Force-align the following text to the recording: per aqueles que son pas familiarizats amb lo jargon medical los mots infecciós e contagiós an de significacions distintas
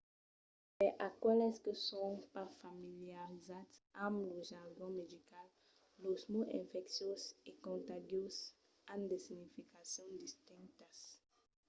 per 0.77 0.91
aqueles 1.09 1.55
que 1.65 1.73
son 1.89 2.11
pas 2.33 2.51
familiarizats 2.63 3.75
amb 4.05 4.15
lo 4.29 4.37
jargon 4.51 4.91
medical 5.01 5.47
los 6.03 6.21
mots 6.33 6.55
infecciós 6.61 7.23
e 7.49 7.51
contagiós 7.67 8.35
an 8.93 9.01
de 9.09 9.17
significacions 9.27 10.13
distintas 10.23 10.95